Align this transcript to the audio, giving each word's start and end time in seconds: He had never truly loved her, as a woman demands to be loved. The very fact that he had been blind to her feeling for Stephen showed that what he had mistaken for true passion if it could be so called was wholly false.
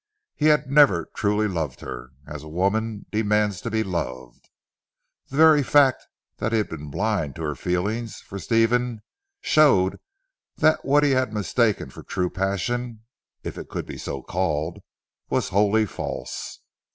He 0.33 0.47
had 0.47 0.65
never 0.67 1.05
truly 1.15 1.47
loved 1.47 1.81
her, 1.81 2.09
as 2.25 2.41
a 2.41 2.47
woman 2.47 3.05
demands 3.11 3.61
to 3.61 3.69
be 3.69 3.83
loved. 3.83 4.49
The 5.29 5.37
very 5.37 5.61
fact 5.61 6.07
that 6.37 6.51
he 6.53 6.57
had 6.57 6.69
been 6.69 6.89
blind 6.89 7.35
to 7.35 7.43
her 7.43 7.53
feeling 7.53 8.07
for 8.07 8.39
Stephen 8.39 9.03
showed 9.41 9.99
that 10.57 10.83
what 10.83 11.03
he 11.03 11.11
had 11.11 11.31
mistaken 11.31 11.91
for 11.91 12.01
true 12.01 12.31
passion 12.31 13.03
if 13.43 13.59
it 13.59 13.69
could 13.69 13.85
be 13.85 13.99
so 13.99 14.23
called 14.23 14.79
was 15.29 15.49
wholly 15.49 15.85
false. 15.85 16.61